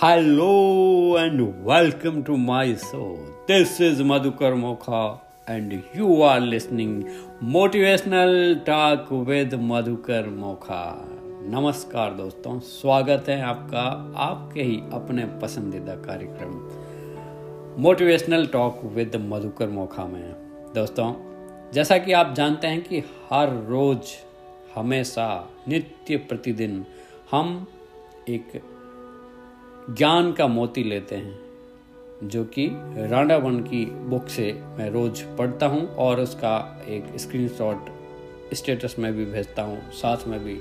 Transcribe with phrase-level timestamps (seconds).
[0.00, 3.18] Hello and welcome to my show.
[3.48, 6.92] This is Madhukar Mokha and you are listening
[7.42, 10.82] Motivational Talk with Madhukar Mokha.
[11.50, 13.82] नमस्कार दोस्तों स्वागत है आपका
[14.26, 16.54] आपके ही अपने पसंदीदा कार्यक्रम
[17.82, 20.32] motivational talk with Madhukar Mokha में
[20.74, 21.12] दोस्तों
[21.74, 24.16] जैसा कि आप जानते हैं कि हर रोज
[24.74, 25.28] हमेशा
[25.68, 26.84] नित्य प्रतिदिन
[27.30, 27.54] हम
[28.28, 28.60] एक
[29.88, 31.38] ज्ञान का मोती लेते हैं,
[32.24, 32.68] जो कि
[33.10, 37.86] रांडा वन की बुक से मैं रोज पढ़ता हूँ और उसका एक स्क्रीनशॉट
[38.54, 40.58] स्टेटस में भी भेजता हूँ, साथ में भी,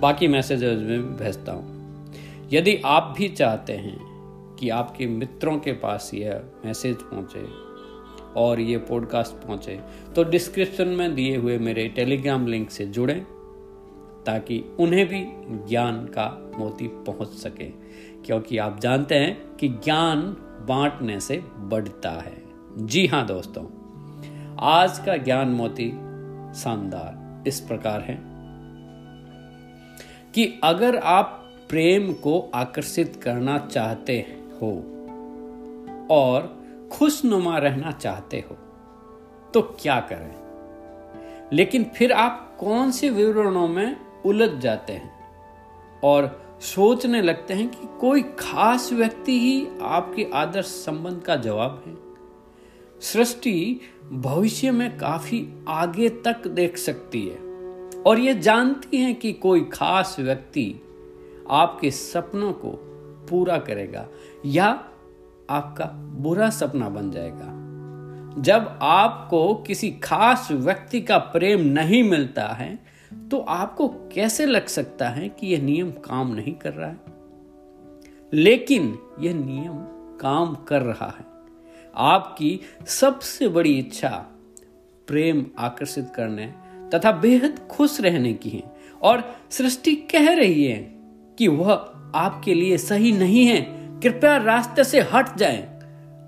[0.00, 1.76] बाकी मैसेजेस में भी भेजता हूँ।
[2.52, 3.96] यदि आप भी चाहते हैं
[4.60, 7.46] कि आपके मित्रों के पास यह मैसेज पहुँचे
[8.40, 9.80] और ये पॉडकास्ट पहुँचे
[10.16, 13.26] तो डिस्क्रिप्शन में दिए हुए मेरे टेलीग्राम लिंक से जुड़ें।
[14.26, 15.24] ताकि उन्हें भी
[15.68, 17.64] ज्ञान का मोती पहुँच सके।
[18.22, 20.20] क्योंकि आप जानते हैं कि ज्ञान
[20.68, 22.42] बांटने से बढ़ता है।
[22.76, 23.64] जी हाँ दोस्तों,
[24.60, 25.90] आज का ज्ञान मोती
[26.54, 28.18] शानदार इस प्रकार है
[30.34, 34.14] कि अगर आप प्रेम को आकर्षित करना चाहते
[34.62, 34.70] हो
[36.10, 38.56] और खुशनुमा रहना चाहते हो
[39.54, 40.34] तो क्या करें?
[41.52, 43.96] लेकिन फिर आप कौन से विवरणों में
[44.26, 45.10] उलझ जाते हैं
[46.04, 51.96] और सोचने लगते हैं कि कोई खास व्यक्ति ही आपके आदर्श संबंध का जवाब है।
[53.00, 53.80] सृष्टि
[54.12, 57.36] भविष्य में काफ़ी आगे तक देख सकती है
[58.02, 60.80] और ये जानती है कि कोई खास व्यक्ति
[61.50, 62.70] आपके सपनों को
[63.30, 64.06] पूरा करेगा
[64.46, 64.66] या
[65.50, 67.54] आपका बुरा सपना बन जाएगा।
[68.42, 75.08] जब आपको किसी खास व्यक्ति का प्रेम नहीं मिलता है तो आपको कैसे लग सकता
[75.08, 77.00] है कि यह नियम काम नहीं कर रहा है?
[78.32, 79.74] लेकिन यह नियम
[80.18, 81.24] काम कर रहा है।
[81.96, 84.26] आपकी सबसे बड़ी इच्छा
[85.06, 86.54] प्रेम आकर्षित करने
[86.94, 90.78] तथा बेहद खुश रहने की है और सृष्टि कह रही है
[91.38, 91.72] कि वह
[92.14, 93.60] आपके लिए सही नहीं है।
[94.00, 95.78] कृपया रास्ते से हट जाएँ।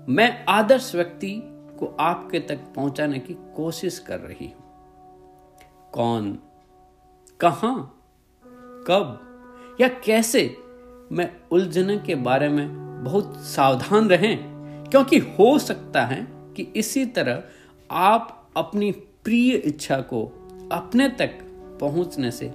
[0.09, 1.41] मैं आदर्श व्यक्ति
[1.79, 4.61] को आपके तक पहुँचाने की कोशिश कर रही हूँ।
[5.93, 6.39] कौन
[7.41, 7.97] कहा?
[8.87, 9.19] कब?
[9.81, 10.57] या कैसे?
[11.11, 14.37] मैं उलझने के बारे में बहुत सावधान रहें,
[14.91, 17.43] क्योंकि हो सकता है कि इसी तरह
[17.91, 20.25] आप अपनी प्रिय इच्छा को
[20.71, 21.39] अपने तक
[21.81, 22.45] पहुँचने से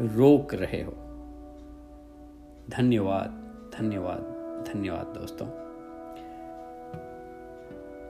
[0.00, 0.92] रोक रहे हो।
[2.70, 3.28] धन्यवाद
[3.78, 4.18] धन्यवाद
[4.68, 5.48] धन्यवाद दोस्तों।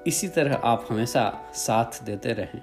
[0.06, 2.62] इसी तरह आप हमेशा साथ देते रहें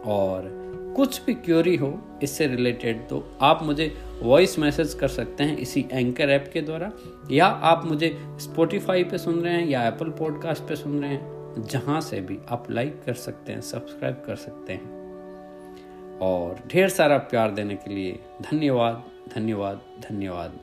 [0.00, 0.63] और
[0.96, 5.84] कुछ भी क्योरी हो, इससे रिलेटेड तो आप मुझे वॉइस मैसेज कर सकते हैं इसी
[5.92, 6.90] एंकर ऐप के द्वारा,
[7.30, 8.10] या आप मुझे
[8.40, 12.38] स्पोटिफाई पे सुन रहे हैं या एप्पल पॉडकास्ट पे सुन रहे हैं, जहाँ से भी
[12.48, 14.92] आप लाइक कर सकते हैं सब्सक्राइब कर सकते हैं।
[16.18, 19.80] और ढेर सारा प्यार देने के लिए धन्यवाद धन्यवाद
[20.10, 20.58] धन्यवाद।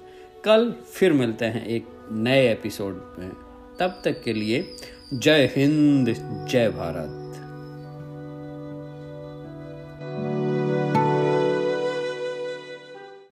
[0.46, 3.32] कल फिर मिलते हैं एक नए एपिसोड में।
[3.80, 4.66] तब तक के लिए
[5.14, 6.16] जय हिंद,
[6.50, 7.21] जय भारत।